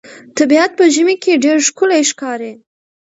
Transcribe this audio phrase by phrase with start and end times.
[0.37, 2.53] طبیعت په ژمي کې ډېر ښکلی ښکاري.